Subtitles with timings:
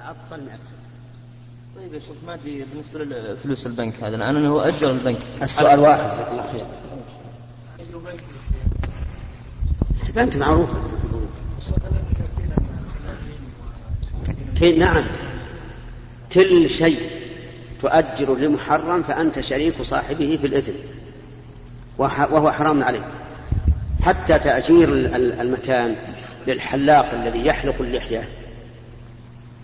[0.00, 0.78] تعطل 100 سنة
[1.76, 4.16] طيب يا شيخ ما أدري بالنسبة لفلوس البنك هذا.
[4.16, 5.18] الآن هو أجر البنك.
[5.42, 6.66] السؤال واحد جزاك الله خير.
[10.08, 10.70] البنك معروف.
[14.78, 15.04] نعم.
[16.32, 17.10] كل شيء
[17.82, 20.72] تؤجر لمحرم فأنت شريك صاحبه في الإثم.
[21.98, 23.08] وهو حرام عليه
[24.02, 25.96] حتى تأجير المكان
[26.46, 28.28] للحلاق الذي يحلق اللحية.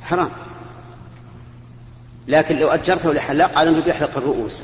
[0.07, 0.31] حرام.
[2.29, 4.63] لكن لو أجرته لحلاق على أنه يحلق الرؤوس.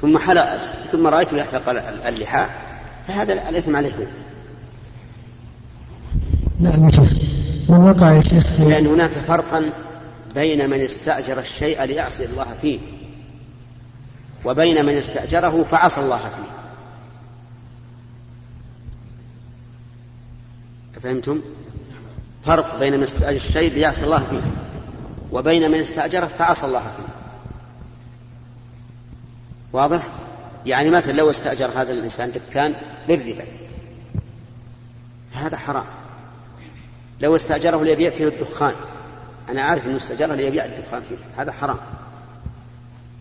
[0.00, 0.58] ثم حلق
[0.92, 1.68] ثم رأيته يحلق
[2.06, 2.46] اللحى
[3.08, 4.10] فهذا الإثم عليه.
[6.60, 7.12] نعم يا شيخ.
[7.68, 9.72] من وقع يا شيخ لأن هناك فرقا
[10.34, 12.78] بين من استأجر الشيء ليعصي الله فيه
[14.44, 16.50] وبين من استأجره فعصى الله فيه.
[21.00, 21.40] فهمتم؟
[22.44, 24.63] فرق بين من استأجر الشيء ليعصي الله فيه.
[25.34, 27.14] وبين من استأجره فعصى الله فيه
[29.72, 30.06] واضح؟
[30.66, 32.74] يعني مثلا لو استأجر هذا الإنسان دكان
[33.08, 33.44] للربا
[35.32, 35.84] فهذا حرام
[37.20, 38.74] لو استأجره ليبيع فيه الدخان
[39.48, 41.78] أنا عارف أنه استأجره ليبيع الدخان فيه هذا حرام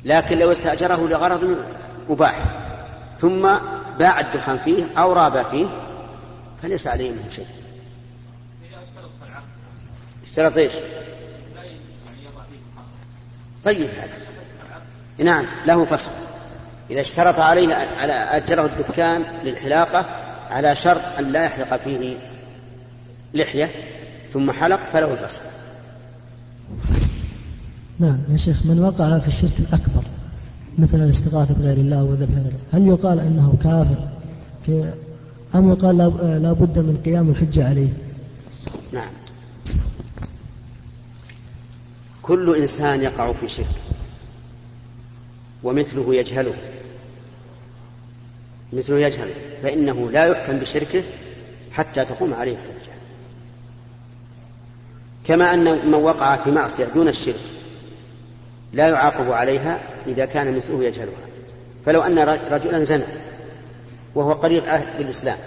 [0.05, 1.57] لكن لو استأجره لغرض
[2.09, 2.39] مباح
[3.19, 3.49] ثم
[3.99, 5.65] باع الدخان فيه أو راب فيه
[6.61, 7.47] فليس عليه منه شيء
[10.23, 10.73] اشترط إيش؟
[13.65, 14.17] طيب هذا.
[15.23, 16.11] نعم له فصل.
[16.91, 20.05] إذا اشترط عليه على أجره الدكان للحلاقة
[20.49, 22.17] على شرط أن لا يحلق فيه
[23.33, 23.69] لحية
[24.29, 25.41] ثم حلق فله الفصل.
[27.99, 30.03] نعم يا شيخ من وقع في الشرك الأكبر
[30.77, 34.07] مثل الاستغاثة بغير الله وذبح غيره هل يقال أنه كافر
[34.65, 34.93] في
[35.55, 35.97] أم يقال
[36.43, 37.89] لا بد من قيام الحجة عليه؟
[38.93, 39.09] نعم.
[42.23, 43.75] كل إنسان يقع في شرك
[45.63, 46.53] ومثله يجهله
[48.73, 49.29] مثله يجهل
[49.61, 51.03] فإنه لا يحكم بشركه
[51.71, 52.93] حتى تقوم عليه الحجة.
[55.25, 57.39] كما أن من وقع في معصية دون الشرك
[58.73, 61.21] لا يعاقب عليها إذا كان مثله يجهلها.
[61.85, 62.19] فلو أن
[62.51, 63.03] رجلا زنى
[64.15, 65.37] وهو قريب عهد بالإسلام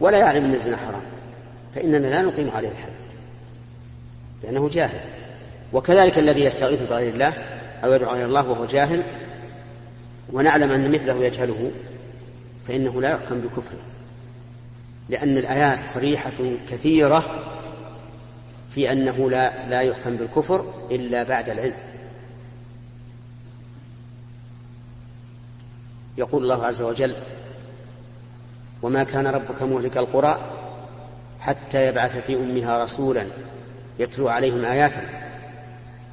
[0.00, 1.02] ولا يعلم أن الزنا حرام
[1.74, 2.92] فإننا لا نقيم عليه الحد
[4.42, 5.00] لأنه جاهل.
[5.76, 7.32] وكذلك الذي يستغيث بغير الله
[7.84, 9.02] أو يدعو غير الله وهو جاهل
[10.32, 11.70] ونعلم أن مثله يجهله
[12.68, 13.78] فإنه لا يحكم بكفره.
[15.08, 16.32] لأن الآيات صريحة
[16.70, 17.24] كثيرة
[18.70, 21.76] في أنه لا لا يحكم بالكفر إلا بعد العلم.
[26.18, 27.14] يقول الله عز وجل
[28.82, 30.40] وما كان ربك مهلك القرى
[31.40, 33.26] حتى يبعث في أمها رسولا
[33.98, 35.25] يتلو عليهم آياتنا.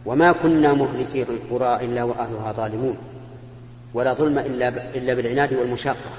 [0.06, 2.98] وما كنا مهلكي القرى إلا وأهلها ظالمون
[3.94, 6.10] ولا ظلم إلا, إلا بالعناد والمشاقة.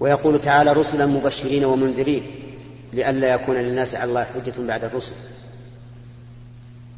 [0.00, 2.26] ويقول تعالى رسلا مبشرين ومنذرين
[2.92, 5.12] لئلا يكون للناس على الله حجة بعد الرسل.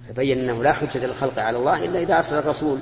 [0.08, 2.78] فبين أنه لا حجة للخلق على الله إلا إذا أرسل الرسول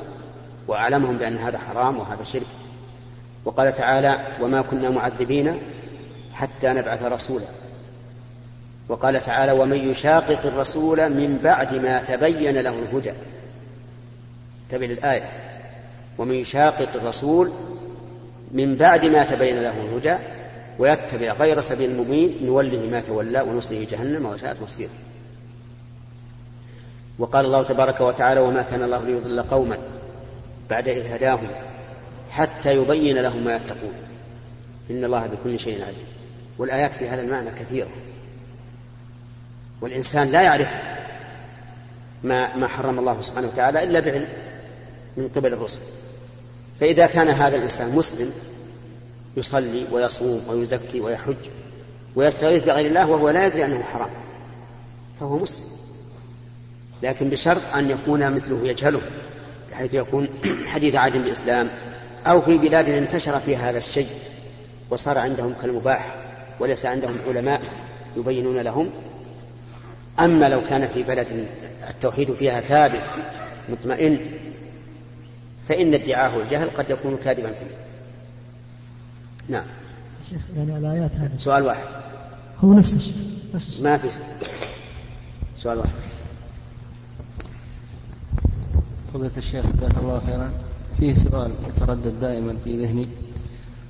[0.69, 2.47] وأعلمهم بأن هذا حرام وهذا شرك.
[3.45, 5.61] وقال تعالى وما كنا معذبين
[6.33, 7.47] حتى نبعث رسولا.
[8.91, 13.13] وقال تعالى ومن يشاقق الرسول من بعد ما تبين له الهدى.
[14.65, 15.31] انتبه للآية.
[16.19, 17.53] ومن يشاقق الرسول
[18.51, 20.17] من بعد ما تبين له الهدى
[20.79, 24.91] ويتبع غير سبيل المؤمنين نوله ما تولى ونصله جهنم وساءت مصيره.
[27.19, 29.79] وقال الله تبارك وتعالى وما كان الله ليضل قوما
[30.71, 31.49] بعد إذ هداهم
[32.31, 33.95] حتى يبين لهم ما يتقون.
[34.91, 36.07] إن الله بكل شيء عليم.
[36.59, 37.89] والآيات في هذا المعنى كثيرة.
[39.81, 40.69] والإنسان لا يعرف
[42.23, 44.29] ما ما حرم الله سبحانه وتعالى إلا بعلم
[45.17, 45.81] من قبل الرسل.
[46.81, 48.33] فإذا كان هذا الإنسان مسلم
[49.37, 51.51] يصلي ويصوم ويزكي ويحج
[52.17, 54.11] ويستغيث بغير الله وهو لا يدري أنه حرام
[55.21, 55.65] فهو مسلم.
[57.03, 59.01] لكن بشرط أن يكون مثله يجهله
[59.71, 60.29] بحيث يكون
[60.73, 61.69] حديث عهد بالإسلام
[62.27, 64.09] أو في بلاد انتشر فيها هذا الشيء
[64.91, 66.15] وصار عندهم كالمباح
[66.61, 67.63] وليس عندهم علماء
[68.17, 68.91] يبينون لهم
[70.19, 71.47] أما لو كان في بلد
[71.91, 73.05] التوحيد فيها ثابت
[73.69, 74.21] مطمئن
[75.69, 77.77] فإن ادعاه الجهل قد يكون كاذبا فيه.
[79.49, 79.65] نعم.
[80.31, 81.31] شيخ يعني الآيات هذه.
[81.39, 81.85] سؤال واحد.
[82.65, 83.15] هو نفس الشيء
[83.55, 83.85] نفس الشيء.
[83.85, 84.09] ما في
[85.57, 85.91] سؤال واحد.
[89.15, 90.51] فضيلة الشيخ جزاك الله خيرا.
[90.99, 93.07] فيه سؤال يتردد دائما في ذهني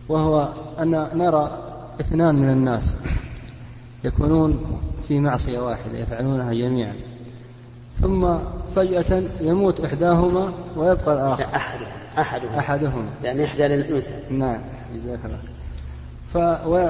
[0.09, 1.51] وهو أن نرى
[2.01, 2.97] اثنان من الناس
[4.05, 6.95] يكونون في معصية واحدة يفعلونها جميعا.
[8.01, 8.35] ثم
[8.77, 11.45] فجأة يموت إحداهما ويبقى الآخر.
[11.55, 11.89] أحدهم
[12.19, 12.55] أحدهم.
[12.55, 13.09] أحدهما.
[13.23, 14.15] لأن إحدى للأنثى.
[14.31, 14.61] نعم
[14.95, 15.39] جزاك الله.
[16.33, 16.37] ف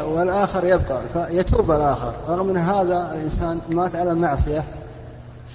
[0.07, 1.03] والآخر يبقى.
[1.13, 2.15] فيتوب الآخر.
[2.29, 4.65] رغم من هذا الإنسان مات على معصية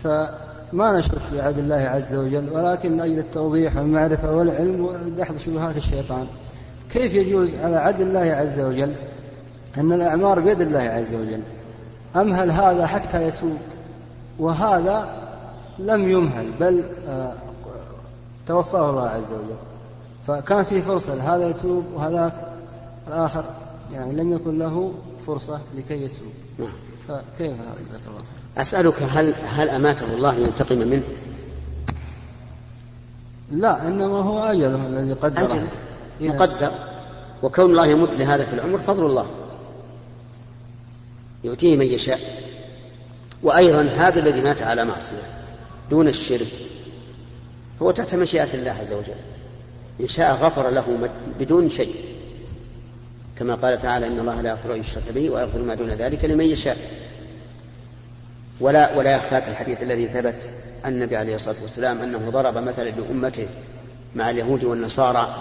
[0.04, 5.78] فما نشك في عدل الله عز وجل ولكن من أجل التوضيح والمعرفة والعلم ودحض شبهات
[5.78, 6.28] الشيطان
[6.92, 8.94] كيف يجوز على عدل الله عز وجل
[9.78, 11.42] أن الأعمار بيد الله عز وجل.
[12.16, 13.58] أم هل هذا حتى يتوب؟
[14.40, 15.10] وهذا
[15.80, 17.34] لم يمهل بل آه،
[18.48, 19.56] توفاه الله عز وجل.
[20.28, 22.34] فكان في فرصة لهذا يتوب وهذاك
[23.08, 23.46] الآخر؟
[23.94, 24.94] يعني لم يكن له
[25.28, 26.34] فرصة لكي يتوب.
[26.60, 26.70] نعم.
[27.08, 28.22] فكيف هذا؟ جزاك الله
[28.58, 31.04] أسألك هل هل أماته الله لينتقم منه؟
[33.52, 35.44] لا إنما هو أجله الذي قدره.
[35.44, 35.68] أجل.
[36.22, 36.72] مقدر.
[37.44, 39.26] وكون الله يمد لهذا في العمر فضل الله.
[41.46, 42.20] يؤتيه من يشاء.
[43.44, 45.28] وأيضا هذا الذي مات على معصية
[45.90, 46.48] دون الشرك
[47.82, 49.16] هو تحت مشيئة الله عز وجل.
[50.02, 51.10] إن شاء غفر له
[51.40, 51.96] بدون شيء.
[53.40, 56.46] كما قال تعالى إن الله لا يغفر أن يشرك به ويغفر ما دون ذلك لمن
[56.46, 56.78] يشاء.
[58.60, 60.50] ولا ولا يخفاك الحديث الذي ثبت
[60.86, 63.48] عن النبي عليه الصلاة والسلام أنه ضرب مثلا لأمته
[64.16, 65.36] مع اليهود والنصارى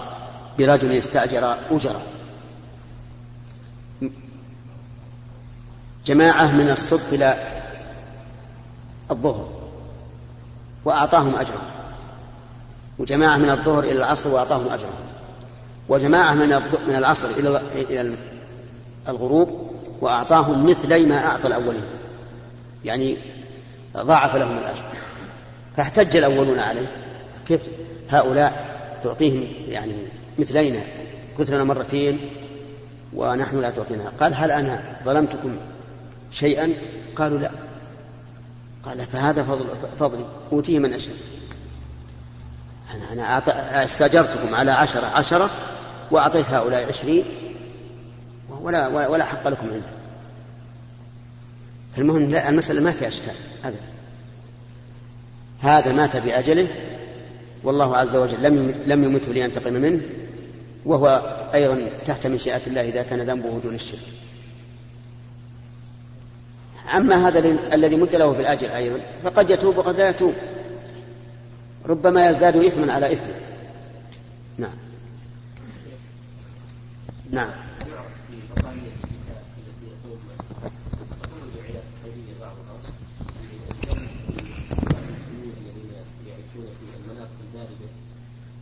[0.59, 2.01] برجل استأجر أجرة
[6.05, 7.37] جماعة من الصبح إلى
[9.11, 9.49] الظهر
[10.85, 11.61] وأعطاهم أجرا
[12.99, 14.89] وجماعة من الظهر إلى العصر وأعطاهم أجرا
[15.89, 16.49] وجماعة من
[16.87, 18.15] من العصر إلى إلى
[19.07, 19.71] الغروب
[20.01, 21.83] وأعطاهم مثلي ما أعطى الأولين.
[22.85, 23.17] يعني
[23.97, 24.83] ضاعف لهم الأجر.
[25.77, 26.91] فاحتج الأولون عليه.
[27.47, 27.61] كيف
[28.09, 29.93] هؤلاء تعطيهم يعني
[30.39, 30.81] مثلينا؟
[31.39, 32.19] كثرنا مرتين
[33.13, 35.57] ونحن لا تعطينا قال هل أنا ظلمتكم
[36.31, 36.73] شيئا؟
[37.15, 37.51] قالوا لا.
[38.83, 39.65] قال فهذا فضل
[39.99, 41.15] فضلي أوتيه من أشاء.
[42.93, 45.49] أنا أنا استأجرتكم على عشرة عشرة
[46.11, 47.25] وأعطيت هؤلاء عشرين
[48.49, 49.85] ولا ولا, حق لكم عنده
[51.95, 53.33] فالمهم لا المسألة ما فيها أشكال
[53.65, 53.79] أبدا.
[55.59, 56.67] هذا مات بأجله
[57.63, 60.01] والله عز وجل لم لم يمته لينتقم منه
[60.85, 63.99] وهو أيضا تحت مشيئة الله إذا كان ذنبه دون الشرك.
[66.93, 70.33] أما هذا الذي مد له في الأجر أيضا فقد يتوب وقد لا يتوب.
[71.85, 73.27] ربما يزداد إثما على إثم.
[74.57, 74.77] نعم.
[77.31, 77.49] نعم.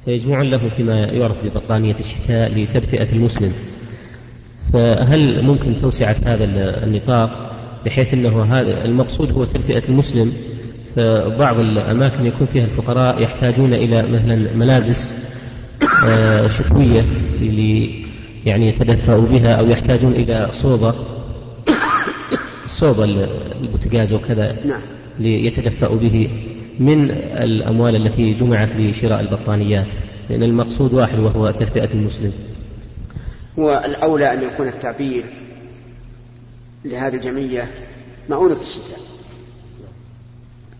[0.06, 3.54] فيجمعون له فيما يعرف ببطانية الشتاء لتدفئة المسلم.
[4.74, 6.44] فهل ممكن توسعة هذا
[6.84, 7.53] النطاق؟
[7.86, 10.34] بحيث أنه هذا المقصود هو تدفئة المسلم
[10.96, 15.14] فبعض الأماكن يكون فيها الفقراء يحتاجون إلى مثلا ملابس
[16.08, 17.06] آه، شتوية
[17.42, 18.04] اللي
[18.46, 20.94] يعني يتدفأوا بها أو يحتاجون إلى صوبة
[22.66, 23.28] صوبة
[23.62, 24.82] البوتقاز وكذا نعم.
[25.20, 26.30] ليتدفأوا به
[26.80, 29.88] من الأموال التي جمعت لشراء البطانيات
[30.30, 32.32] لأن المقصود واحد وهو تدفئة المسلم.
[33.60, 35.24] هو الأولى أن يكون التعبير
[36.86, 37.72] لهذه الجمعية
[38.30, 39.00] مؤونة الشتاء.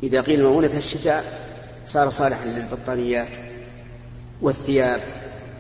[0.04, 1.48] إذا قيل مؤونة الشتاء
[1.88, 3.38] صار صالحا للبطانيات
[4.42, 5.02] والثياب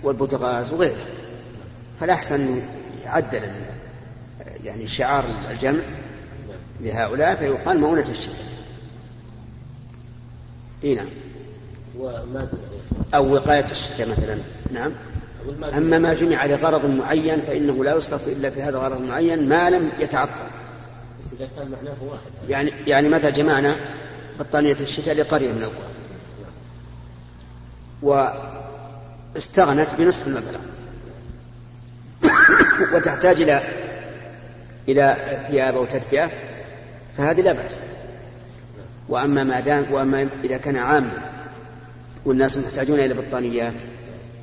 [0.04, 1.06] والبوتغاز وغيره
[2.00, 2.62] فالأحسن
[3.06, 3.42] يعدل
[4.64, 5.84] يعني شعار الجمع
[6.82, 8.46] لهؤلاء فيقال مؤونة الشتاء.
[10.84, 11.10] إي نعم.
[13.14, 14.38] أو وقاية الشتاء مثلا.
[14.72, 14.92] نعم.
[15.78, 19.92] أما ما جمع لغرض معين فإنه لا يصرف إلا في هذا الغرض المعين ما لم
[20.00, 20.32] يتعطل.
[21.22, 22.50] بس إذا كان معناه واحد.
[22.50, 23.76] يعني يعني مثلا جمعنا
[24.40, 25.94] بطانية الشتاء لقرية من القرى.
[29.36, 30.60] واستغنت بنصف المبلغ.
[32.96, 33.62] وتحتاج إلى
[34.90, 36.32] إلى ثياب أو تدفئة
[37.18, 37.80] فهذه لا بأس.
[39.10, 41.34] وأما ما دام وأما إذا كان عاما
[42.26, 43.82] والناس محتاجون إلى بطانيات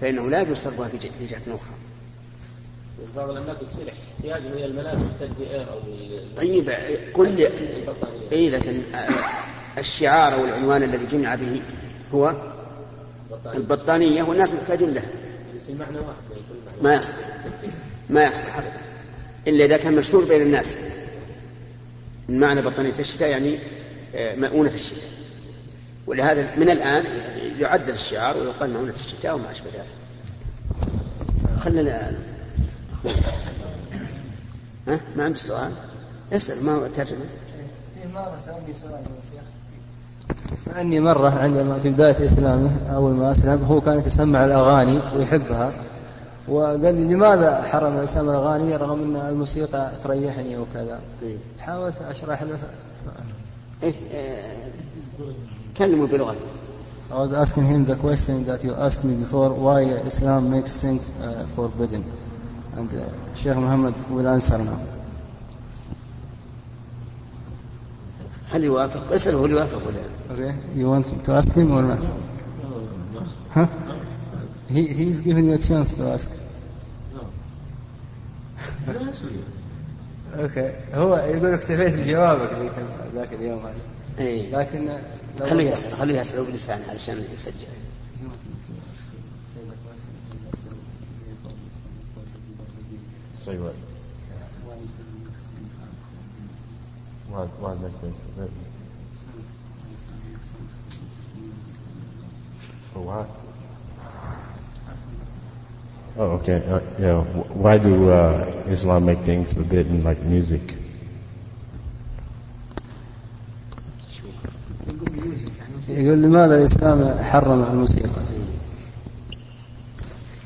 [0.01, 1.75] فإنه لا يجوز صرفها في جهة أخرى.
[3.17, 5.81] بعض الأماكن تصير احتياج إلى الملابس التدفئة أو
[6.37, 6.71] طيب
[7.15, 9.09] قل البطانية اي لكن آه،
[9.79, 11.63] الشعار أو العنوان الذي جمع به
[12.15, 12.35] هو؟
[13.55, 14.23] البطانية.
[14.23, 15.11] والناس محتاجون لها.
[15.57, 16.43] بس المعنى واحد
[16.83, 17.17] ما يصلح.
[18.11, 18.73] ما يصلح ابدا.
[19.47, 20.79] إلا إذا كان مشهور بين الناس.
[22.29, 23.59] معنى بطانية الشتاء يعني
[24.15, 25.05] آه، مؤونة الشتاء.
[26.11, 27.05] ولهذا من الآن
[27.59, 30.01] يعدل الشعار ويقال مؤونه الشتاء وما أشبه ذلك.
[31.59, 32.13] خلنا
[34.89, 35.73] ها؟ ما عندي سؤال؟
[36.33, 37.25] اسأل ما هو الترجمة؟
[38.03, 39.01] في مرة سألني سؤال
[40.59, 45.73] سألني مرة عندما في بداية إسلامه أول ما أسلم هو كان يتسمع الأغاني ويحبها
[46.49, 51.37] وقال لي لماذا حرم الإسلام الأغاني رغم أن الموسيقى تريحني وكذا؟ إيه.
[51.59, 52.59] حاولت أشرح له.
[53.83, 53.95] إيه
[55.81, 56.47] آه، كلموا بلغته
[57.11, 61.11] I was asking him the question that you asked me before why Islam makes things
[61.11, 62.05] uh, forbidden
[62.77, 64.79] and uh, Sheikh Muhammad will answer now
[68.53, 71.99] هل يوافق؟ اسأله هل يوافق ولا لا؟ Okay, you want to ask him or not?
[73.51, 73.67] Huh?
[74.69, 76.31] He, he's giving you a chance to ask.
[80.39, 82.51] أوكي هو يقول اكتفيت بجوابك
[83.15, 83.75] ذاك اليوم هذا
[84.19, 84.57] إيه.
[84.57, 84.89] لكن
[85.40, 87.68] خليه يسأل خليه يسأل بلسانه علشان يسجل
[93.40, 93.76] Say what?
[97.28, 98.66] Why, why make things forbidden?
[102.94, 103.30] For what?
[106.18, 106.64] Oh, okay.
[106.66, 107.22] Uh, yeah.
[107.24, 110.62] wh- Why do uh, Islam make things forbidden, like music?
[115.91, 118.21] يقول لماذا الإسلام حرم الموسيقى؟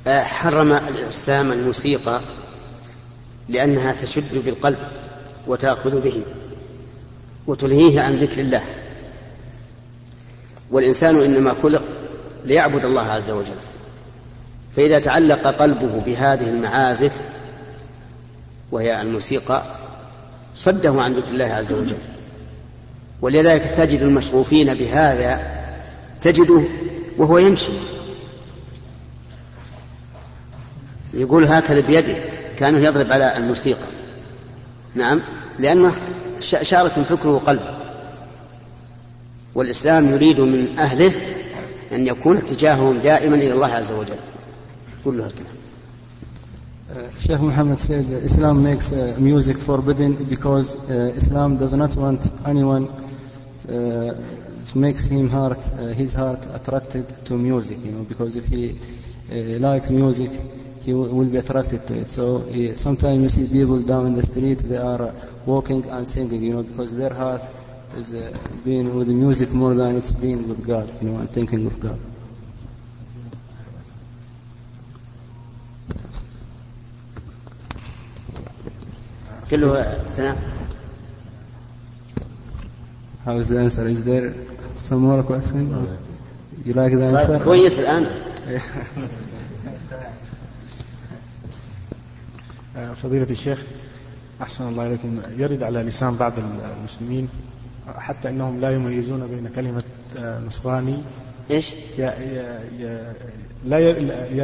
[0.06, 2.20] آه، حرم الإسلام الموسيقى
[3.48, 4.78] لأنها تشد بالقلب
[5.46, 6.22] وتأخذ به
[7.46, 8.62] وتلهيه عن ذكر الله.
[10.70, 11.82] والإنسان إنما خلق
[12.44, 13.56] ليعبد الله عز وجل.
[14.76, 17.20] فإذا تعلق قلبه بهذه المعازف
[18.72, 19.62] وهي الموسيقى
[20.54, 22.13] صده عن ذكر الله عز وجل.
[23.24, 25.40] ولذلك تجد المشغوفين بهذا
[26.20, 26.62] تجده
[27.18, 27.72] وهو يمشي.
[31.14, 32.14] يقول هكذا بيده
[32.58, 33.86] كأنه يضرب على الموسيقى.
[34.94, 35.20] نعم
[35.58, 35.96] لأنه
[36.40, 37.76] شارة فكره قلبه
[39.54, 41.12] والإسلام يريد من أهله
[41.92, 44.18] أن يكون اتجاههم دائما إلى الله عز وجل.
[45.04, 45.54] كل هالكلام
[46.94, 52.30] Uh, Sheikh Muhammad said Islam makes uh, music forbidden because uh, Islam does not want
[52.46, 52.84] anyone
[53.67, 54.15] uh,
[54.61, 58.77] it makes him heart uh, his heart attracted to music you know because if he
[59.31, 60.31] uh, likes music
[60.81, 64.15] he will, will be attracted to it so uh, sometimes you see people down in
[64.15, 65.11] the street they are uh,
[65.45, 67.41] walking and singing you know because their heart
[67.95, 71.29] is uh, being with the music more than it's being with God you know and
[71.29, 71.99] thinking of God
[79.49, 80.52] كله تمام
[83.24, 83.86] how is the answer?
[83.86, 84.34] Is there
[84.74, 85.72] some more question?
[85.74, 85.98] Or
[86.64, 87.38] you like the answer?
[87.44, 88.06] كويس الآن
[92.94, 93.62] فضيلة الشيخ
[94.42, 95.20] أحسن الله إليكم.
[95.36, 96.32] يرد على لسان بعض
[96.78, 97.28] المسلمين
[97.96, 99.82] حتى أنهم لا يميزون بين كلمة
[100.16, 100.96] آه، نصراني.
[101.50, 103.12] إيش؟ ي- ي- ي-
[103.64, 103.92] لا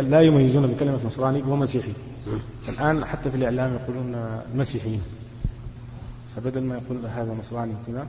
[0.02, 1.92] لا يميزون بكلمة نصراني ومسيحي.
[2.68, 5.00] الآن حتى في الإعلام يقولون مسيحيين.
[6.36, 8.06] فبدل ما يقول هذا نصراني كذا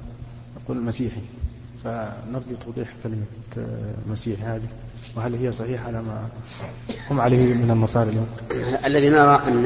[0.63, 1.21] يقول مسيحي
[1.83, 3.25] فنرجو توضيح كلمة
[3.57, 4.67] آه، مسيحي هذه
[5.15, 6.29] وهل هي صحيحة على ما
[7.11, 8.27] هم عليه من النصارى اليوم؟
[8.85, 9.65] الذي نرى أن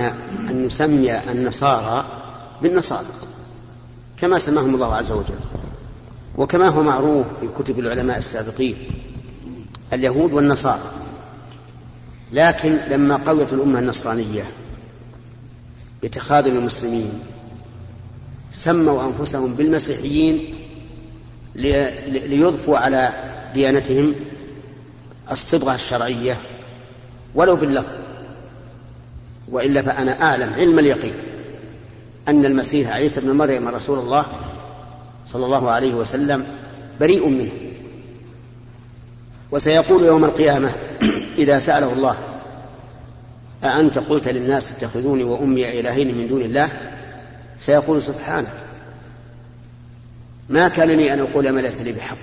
[0.50, 2.06] أن نسمي النصارى
[2.62, 3.06] بالنصارى
[4.18, 5.40] كما سماهم الله عز وجل
[6.38, 8.76] وكما هو معروف في كتب العلماء السابقين
[9.94, 10.92] اليهود والنصارى.
[12.34, 14.44] لكن لما قويت الأمة النصرانية
[16.04, 17.20] بتخاذل المسلمين
[18.52, 20.54] سموا أنفسهم بالمسيحيين
[21.56, 23.10] ليضفوا على
[23.54, 24.16] ديانتهم
[25.32, 26.38] الصبغة الشرعية
[27.36, 27.94] ولو باللفظ.
[29.52, 31.14] وإلا فأنا أعلم علم اليقين
[32.28, 34.26] أن المسيح عيسى ابن مريم رسول الله
[35.28, 36.46] صلى الله عليه وسلم
[37.00, 37.52] بريء منه.
[39.52, 40.72] وسيقول يوم القيامة
[41.38, 42.18] إذا سأله الله
[43.64, 46.70] أأنت قلت للناس اتخذوني وأمي إلهين من دون الله؟
[47.58, 48.65] سيقول سبحانك.
[50.50, 52.18] ما كان لي أن أقول ما ليس لي بحق.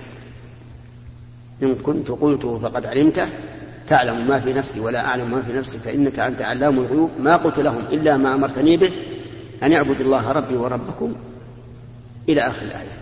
[1.63, 3.27] إن كنت قلته فقد علمته.
[3.87, 7.11] تعلم ما في نفسي ولا أعلم ما في نفسي فإنك أنت علام الغيوب.
[7.19, 8.91] ما قلت لهم إلا ما أمرتني به.
[9.63, 11.15] أن اعبدوا الله ربي وربكم
[12.29, 12.97] إلى آخر الآية.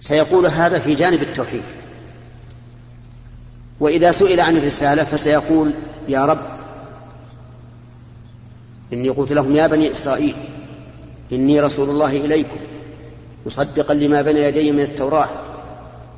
[0.00, 1.62] سيقول هذا في جانب التوحيد.
[3.80, 5.70] وإذا سئل عن الرسالة فسيقول
[6.08, 6.46] يا رب
[8.92, 10.34] إني قلت لهم يا بني إسرائيل
[11.32, 12.56] إني رسول الله إليكم.
[13.46, 15.28] مصدقا لما بين يدي من التوراة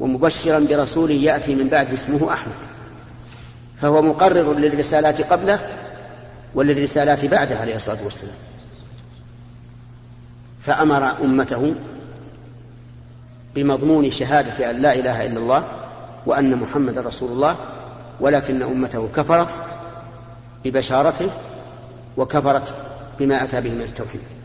[0.00, 2.54] ومبشرا برسول يأتي من بعد اسمه أحمد.
[3.80, 5.60] فهو مقرر للرسالات قبله
[6.54, 8.34] وللرسالات بعده عليه الصلاة والسلام.
[10.60, 11.74] فأمر أمته
[13.54, 15.64] بمضمون شهادة أن لا إله إلا الله
[16.26, 17.56] وأن محمد رسول الله
[18.20, 19.60] ولكن أمته كفرت
[20.64, 21.30] ببشارته
[22.16, 22.74] وكفرت
[23.18, 24.37] بما أتى به من التوحيد.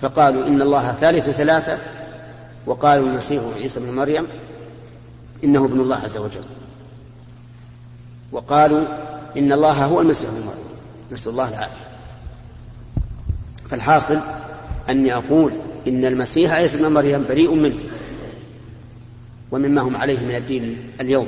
[0.00, 1.78] فقالوا إن الله ثالث ثلاثة
[2.66, 4.26] وقالوا المسيح عيسى بن مريم
[5.44, 6.44] إنه ابن الله عز وجل.
[8.32, 8.80] وقالوا
[9.36, 10.68] إن الله هو المسيح ابن مريم
[11.12, 11.88] نسأل الله العافية.
[13.70, 14.20] فالحاصل
[14.88, 15.52] أني أقول
[15.88, 17.76] إن المسيح عيسى بن مريم بريء منه
[19.50, 21.26] ومما هم عليه من الدين اليوم.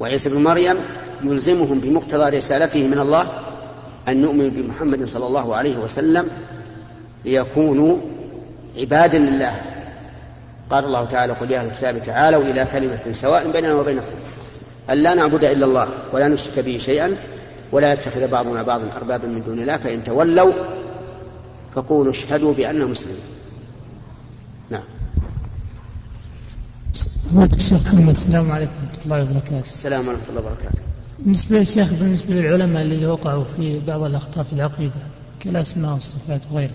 [0.00, 0.76] وعيسى بن مريم
[1.22, 3.28] يلزمهم بمقتضى رسالته من الله
[4.08, 6.28] أن نؤمن بمحمد صلى الله عليه وسلم
[7.24, 7.96] ليكونوا
[8.78, 9.60] عبادا لله
[10.70, 14.06] قال الله تعالى قل يا أهل الكتاب تعالوا إلى كلمة سواء بيننا وبينكم
[14.90, 17.16] أن لا نعبد إلا الله ولا نشرك به شيئا
[17.72, 20.52] ولا يتخذ بعضنا بعضا اربابا من دون الله فإن تولوا
[21.74, 23.18] فقولوا اشهدوا بأننا مسلمون
[24.70, 24.82] نعم
[27.52, 29.60] الشيخ محمد السلام عليكم ورحمة الله وبركاته.
[29.60, 30.82] السلام ورحمة الله وبركاته.
[31.18, 35.00] بالنسبة للشيخ بالنسبة للعلماء اللي وقعوا في بعض الأخطاء في العقيدة
[35.40, 36.72] كالأسماء والصفات وغيرها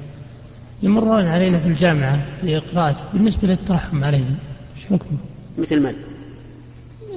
[0.84, 4.38] يمرون علينا في الجامعة في قراءة بالنسبة للترحم عليهم
[4.78, 5.18] إيش حكمه؟
[5.58, 5.96] مثل من؟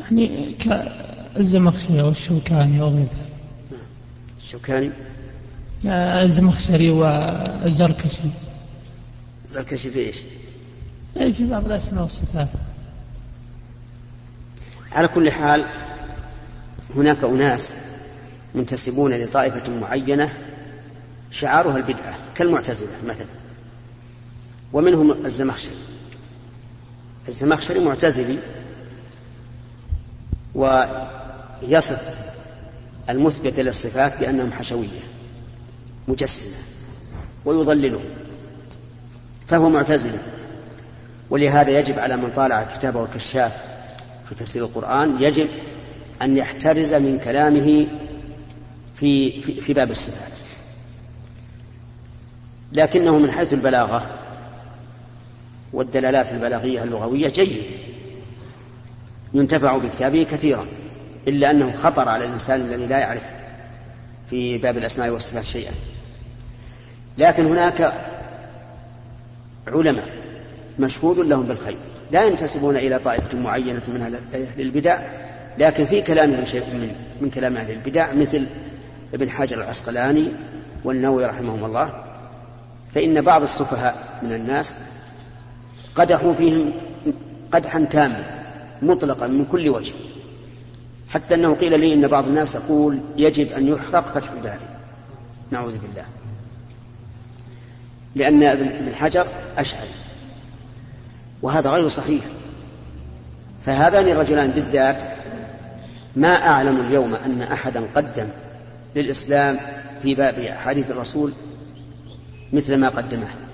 [0.00, 3.26] يعني كالزمخشري والشوكاني وغيرها.
[4.38, 4.90] الشوكاني؟
[5.84, 8.28] الزمخشري والزركشي.
[9.48, 10.16] الزركشي في إيش؟
[11.20, 12.48] أي في بعض الأسماء والصفات.
[14.92, 15.64] على كل حال
[16.96, 17.72] هناك أناس
[18.54, 20.32] منتسبون لطائفة معينة
[21.30, 23.26] شعارها البدعة كالمعتزلة مثلا
[24.72, 25.76] ومنهم الزمخشري.
[27.28, 28.38] الزمخشري معتزلي
[30.54, 32.26] ويصف
[33.10, 35.00] المثبت للصفات بأنهم حشوية
[36.08, 36.56] مجسمة
[37.44, 38.04] ويضللهم
[39.46, 40.18] فهو معتزلي.
[41.30, 43.52] ولهذا يجب على من طالع كتابه الكشاف
[44.28, 45.48] في تفسير القرآن يجب
[46.22, 47.86] أن يحترز من كلامه
[48.96, 50.32] في في, في باب الصفات.
[52.72, 54.15] لكنه من حيث البلاغة
[55.72, 57.64] والدلالات البلاغية اللغوية جيد.
[59.34, 60.66] ينتفع بكتابه كثيرا
[61.28, 63.22] إلا أنه خطر على الإنسان الذي لا يعرف
[64.30, 65.72] في باب الأسماء والصفات شيئا.
[67.18, 67.92] لكن هناك
[69.66, 70.08] علماء
[70.78, 71.76] مشهود لهم بالخير.
[72.10, 74.98] لا ينتسبون إلى طائفة معينة من أهل البدع
[75.58, 78.46] لكن في كلامهم شيء من من كلام أهل البدع مثل
[79.14, 80.28] ابن حجر العسقلاني
[80.84, 82.04] والنووي رحمهم الله
[82.94, 84.76] فإن بعض السفهاء من الناس
[85.96, 86.72] قدحوا فيهم
[87.52, 88.24] قدحا تاما
[88.82, 89.92] مطلقا من كل وجه.
[91.08, 94.68] حتى أنه قيل لي أن بعض الناس يقول يجب أن يحرق فتح الباري.
[95.50, 96.04] نعوذ بالله.
[98.14, 99.26] لأن ابن حجر
[99.58, 99.88] أشعري
[101.42, 102.24] وهذا غير صحيح.
[103.66, 105.02] فهذان الرجلان بالذات
[106.16, 108.28] ما أعلم اليوم أن أحدا قدم
[108.96, 109.58] للإسلام
[110.02, 111.32] في باب أحاديث الرسول
[112.52, 113.45] مثل ما قدمه.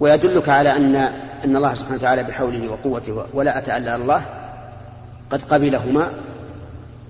[0.00, 0.96] ويدلك على أن
[1.44, 4.22] أن الله سبحانه وتعالى بحوله وقوته ولا أتألى الله
[5.30, 6.12] قد قبلهما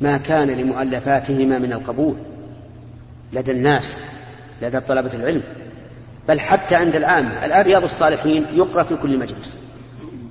[0.01, 2.17] ما كان لمؤلفاتهما من القبول
[3.33, 4.01] لدى الناس
[4.63, 5.43] لدى طلبة العلم
[6.29, 7.45] بل حتى عند العامة.
[7.45, 9.59] الآن رياض الصالحين يقرأ في كل مجلس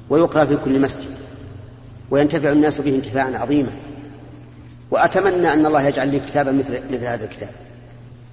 [0.10, 1.10] ويقرأ في كل مسجد
[2.10, 3.72] وينتفع الناس به انتفاعا عظيما.
[4.92, 7.50] وأتمنى أن الله يجعل لي كتابا مثل, مثل هذا الكتاب.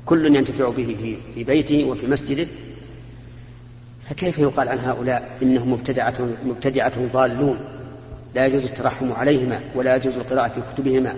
[0.06, 2.46] كل ينتفع به في, في بيته وفي مسجده
[4.11, 6.14] فكيف يقال عن هؤلاء إنهم مبتدعة,
[6.45, 7.59] مبتدعة ضالون؟
[8.35, 11.17] لا يجوز الترحم عليهما ولا يجوز القراءة في كتبهما.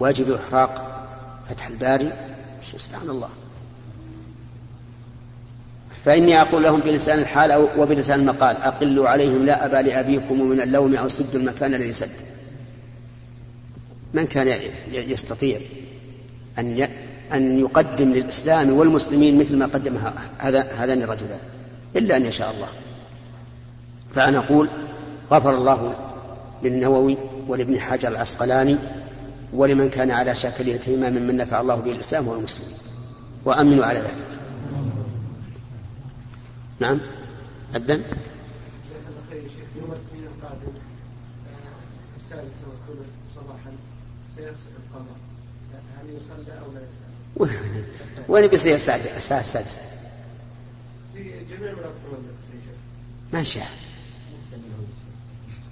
[0.00, 1.00] واجب إحراق
[1.50, 2.12] فتح الباري.
[2.62, 3.28] سبحان الله.
[6.04, 8.56] فإني أقول لهم بلسان الحال أو وبلسان المقال.
[8.56, 12.10] أقلوا عليهم لا أبا لأبيكم من اللوم أو سدوا المكان الذي سد.
[14.14, 14.60] من كان
[14.92, 15.60] يستطيع
[16.58, 16.88] أن
[17.32, 19.96] أن يقدم للإسلام والمسلمين مثل ما قدم
[20.38, 21.38] هذا هذان الرجلان؟
[21.96, 22.68] إلا أن يشاء الله.
[24.12, 24.68] فأنا أقول
[25.30, 25.94] غفر الله
[26.62, 27.16] للنووي
[27.48, 28.76] ولابن حجر العسقلاني
[29.52, 32.78] ولمن كان على شاكلتهما ممن نفع الله به الإسلام والمسلمين.
[33.44, 34.26] وأمنوا على ذلك.
[36.80, 37.00] نعم.
[37.76, 38.02] أذن.
[42.16, 43.72] السادسة والثلث صباحا
[44.36, 45.16] سيغسل القمر
[46.00, 47.84] هل يصلى أو لا يصلى؟
[48.28, 49.64] وين بيصير الساعة الساعة
[53.32, 53.68] ما شاء.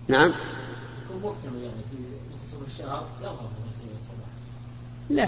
[0.09, 0.35] نعم.
[5.11, 5.27] لا لا.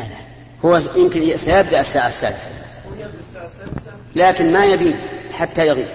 [0.65, 2.53] هو يمكن ويبدأ الساعة السادسة.
[4.17, 4.95] لكن ما يبي
[5.33, 5.89] حتى يغيب.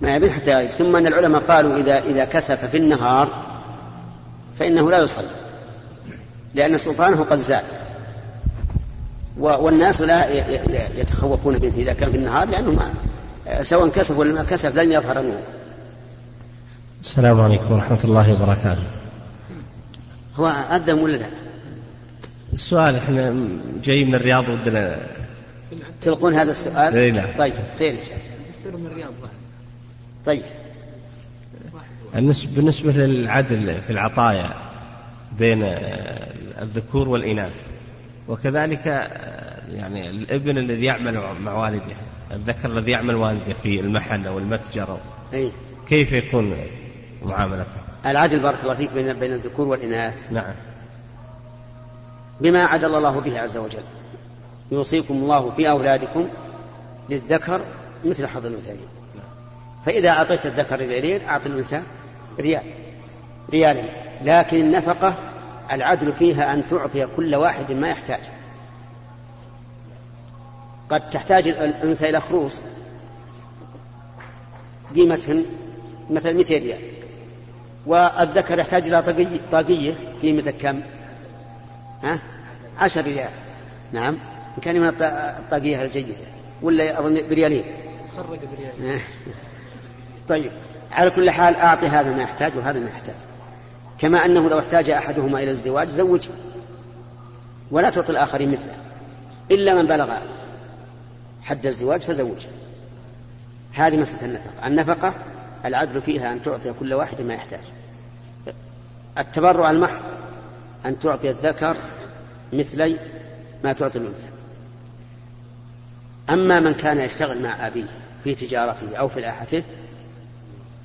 [0.00, 0.70] ما يبين حتى يغيب.
[0.70, 3.46] ثم أن العلماء قالوا إذا إذا كسف في النهار
[4.58, 5.28] فإنه لا يصلي.
[6.54, 7.64] لأن سلطانه قد زال
[9.38, 10.28] والناس لا
[11.00, 12.92] يتخوفون منه إذا كان في النهار لأنه ما
[13.62, 15.40] سواء كسف ولا ما كسف لن يظهر النور
[17.00, 18.82] السلام عليكم ورحمة الله وبركاته
[20.36, 21.26] هو أذن ولا لا؟
[22.54, 23.48] السؤال إحنا
[23.84, 25.06] جاي من الرياض ودنا
[26.00, 27.28] تلقون هذا السؤال؟ إي نعم.
[27.38, 27.98] طيب خير إن
[28.62, 29.32] شاء الله من الرياض واحد
[30.26, 30.42] طيب
[32.16, 34.50] النسب- بالنسبة للعدل في العطايا
[35.38, 35.62] بين
[36.62, 37.52] الذكور والإناث
[38.28, 41.96] وكذلك آه، يعني الابن الذي يعمل مع والده
[42.32, 44.98] الذكر الذي يعمل والده في المحل أو المتجر
[45.34, 45.52] أي.
[45.88, 46.56] كيف يكون
[47.22, 50.32] معاملته؟ العدل بارك الله فيك بين بين الذكور والإناث.
[50.32, 50.54] نعم.
[52.40, 53.82] بما عدل الله به عز وجل.
[54.72, 56.28] يوصيكم الله في أولادكم
[57.10, 57.60] للذكر
[58.04, 58.88] مثل حظ الأنثيين.
[59.86, 61.82] فإذا أعطيت الذكر ريالين أعط الأنثى
[62.40, 62.62] ريال
[63.50, 63.88] ريالين
[64.24, 65.14] لكن النفقة
[65.72, 68.20] العدل فيها أن تعطي كل واحد ما يحتاج.
[70.90, 72.64] قد تحتاج الأنثى إلى خروص
[74.94, 75.44] قيمتهن
[76.10, 76.80] مثلا 200 ريال
[77.86, 80.80] والذكر يحتاج إلى طاقية طاقية قيمتها كم؟
[82.02, 82.20] ها؟
[82.78, 83.30] عشر ريال.
[83.92, 84.14] نعم.
[84.58, 85.02] إن كان من الط-
[85.38, 86.14] الطاقية الجيدة
[86.62, 87.64] ولا أظن بريالين.
[88.16, 89.00] خرج بريال
[90.28, 90.52] طيب.
[90.92, 93.14] على كل حال أعطي هذا ما يحتاج وهذا ما يحتاج.
[93.98, 96.30] كما أنه لو احتاج أحدهما إلى الزواج زوجه
[97.70, 98.74] ولا تعطي الآخرين مثله.
[99.50, 100.12] إلا من بلغ
[101.42, 102.48] حد الزواج فزوجه
[103.72, 104.66] هذه مسألة النفقة.
[104.66, 105.14] النفقة
[105.64, 107.64] العدل فيها أن تعطي كل واحد ما يحتاج.
[109.18, 110.02] التبرع المحض
[110.86, 111.76] أن تعطي الذكر
[112.52, 112.96] مثلي
[113.64, 114.26] ما تعطي الأنثى.
[116.30, 117.86] أما من كان يشتغل مع أبيه
[118.24, 119.62] في تجارته أو فلاحته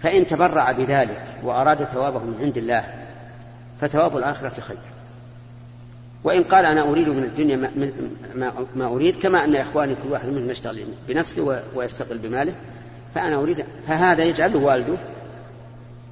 [0.01, 3.02] فإن تبرع بذلك وأراد ثوابه من عند الله
[3.81, 4.77] فثواب الآخرة خير.
[6.23, 7.71] وإن قال أنا أريد من الدنيا
[8.75, 12.53] ما, أريد كما أن إخواني كل واحد منهم يشتغل بنفسه ويستقل بماله
[13.15, 14.97] فأنا أريد فهذا يجعل والده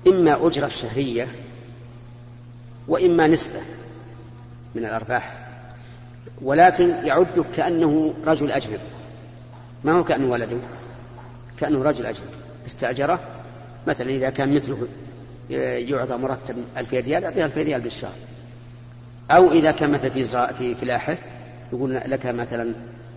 [0.08, 1.28] إما أجرة شهرية
[2.88, 3.60] وإما نسبة
[4.76, 5.47] من الأرباح
[6.41, 8.84] ولكن يعد كأنه رجل أجنبي.
[9.84, 10.58] ما هو كأنه ولده؟
[11.58, 12.36] كأنه رجل أجنبي.
[12.65, 13.19] استأجره
[13.88, 14.88] مثلا إذا كان مثله
[15.52, 18.16] يعطى مرتب ألف ريال يعطيه ألف ريال بالشهر.
[19.32, 21.18] أو إذا كان مثلا في زراعة في فلاحة
[21.74, 22.76] يقول لك مثلا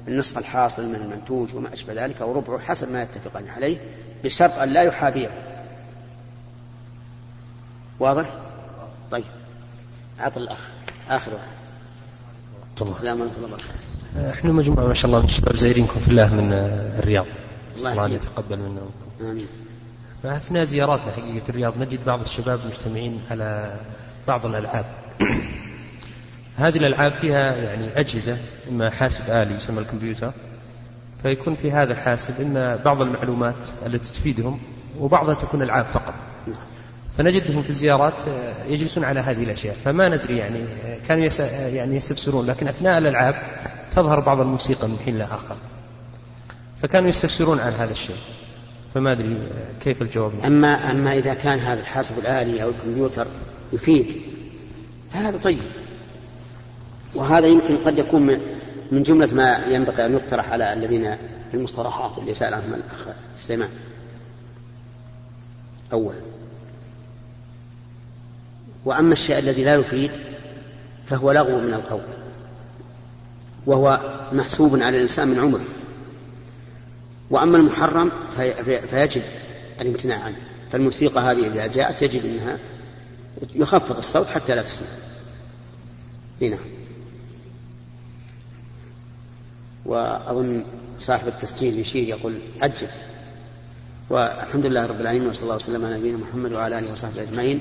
[0.09, 3.79] النصف الحاصل من المنتوج وما أشبه ذلك أو ربعه حسب ما يتفقان عليه
[4.25, 5.29] بشرط أن لا يحابيه.
[8.01, 8.35] واضح؟
[9.11, 9.25] طيب.
[10.21, 10.59] أعطي الأخ.
[11.11, 11.49] آخر واحد.
[12.95, 14.31] السلام عليكم ورحمة الله وبركاته.
[14.31, 17.27] إحنا مجموعة ما شاء الله من الشباب زايرينكم في الله من آه، الرياض.
[17.77, 18.13] الله أن.
[18.13, 18.81] يتقبل منا
[19.21, 19.47] آمين.
[20.25, 23.77] فأثناء زياراتنا حقيقة في الرياض نجد بعض الشباب مجتمعين على
[24.29, 24.85] بعض الألعاب.
[26.57, 28.37] هذه الألعاب فيها يعني أجهزة
[28.71, 30.33] إما حاسب آلي يسمى الكمبيوتر
[31.23, 34.61] فيكون في هذا الحاسب إما بعض المعلومات التي تفيدهم
[34.99, 36.15] وبعضها تكون ألعاب فقط.
[37.19, 39.75] فنجدهم في الزيارات آه، يجلسون على هذه الأشياء.
[39.85, 41.29] فما ندري يعني آه، كانوا.
[41.41, 43.35] آه، يعني يستفسرون لكن أثناء الألعاب
[43.91, 45.57] تظهر بعض الموسيقى من حين لآخر
[46.83, 48.17] فكانوا يستفسرون عن هذا الشيء.
[48.95, 49.39] فما أدري
[49.81, 50.33] كيف الجواب.
[50.45, 53.27] أما أما إذا كان هذا الحاسب الآلي أو الكمبيوتر
[53.73, 54.17] يفيد
[55.11, 55.59] فهذا طيب.
[57.15, 58.41] وهذا يمكن قد يكون من
[58.93, 61.17] من جملة ما ينبغي أن يقترح على الذين
[61.51, 63.69] في المصطلحات اللي سأل عنهم الأخ سليمان.
[65.93, 66.15] أول.
[68.85, 70.11] وأما الشيء الذي لا يفيد
[71.07, 72.01] فهو لغو من القول.
[73.67, 74.01] وهو
[74.33, 75.65] محسوب على الإنسان من عمره.
[77.35, 79.23] وأما المحرم في في- فيجب
[79.81, 80.37] الامتناع عنه.
[80.73, 82.59] فالموسيقى هذه إذا جاءت يجب أنها
[83.55, 84.89] يخفض الصوت حتى لا تسمع.
[86.43, 86.59] هنا
[89.87, 90.65] وأظن
[90.99, 92.87] صاحب التسجيل يشير يقول عجل
[94.11, 97.61] والحمد لله رب العالمين وصلى الله وسلم على نبينا محمد وعلى آله وصحبه أجمعين.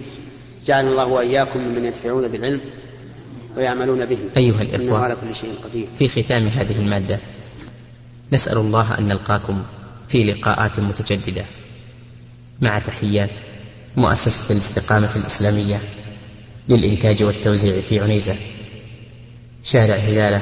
[0.65, 2.61] جعلنا الله وإياكم ممن ينتفعون بالعلم
[3.57, 4.17] ويعملون به.
[4.37, 5.87] أيها إنه الإخوة على كل شيء قدير.
[5.99, 7.19] في ختام هذه المادة.
[8.33, 9.63] نسأل الله أن نلقاكم
[10.07, 11.45] في لقاءات متجددة.
[12.61, 13.35] مع تحيات
[13.97, 15.79] مؤسسة الاستقامة الإسلامية
[16.69, 18.35] للإنتاج والتوزيع في عنيزة.
[19.63, 20.41] شارع هلالة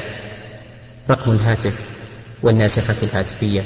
[1.09, 1.73] رقم الهاتف
[2.43, 3.63] والناسخة الهاتفية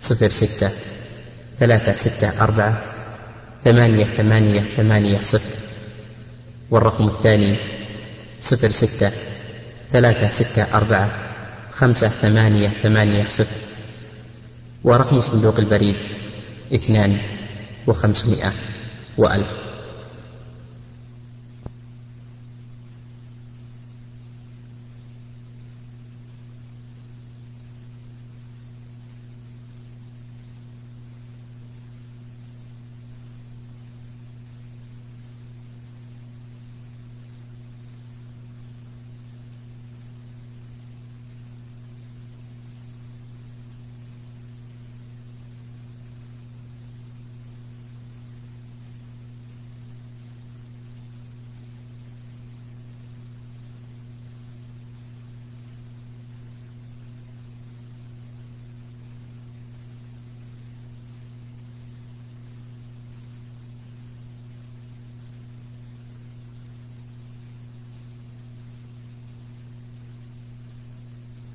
[0.00, 0.70] صفر ستة
[1.58, 2.82] ثلاثة ستة أربعة
[3.64, 5.56] ثمانية ثمانية ثمانية صفر
[6.70, 7.58] والرقم الثاني
[8.40, 9.12] صفر ستة
[9.88, 11.29] ثلاثة ستة أربعة
[11.70, 13.60] خمسة ثمانية ثمانية صفر.
[14.84, 15.96] ورقم صندوق البريد
[16.74, 17.18] اثنان
[17.86, 18.52] وخمسمائة
[19.18, 19.69] وألف.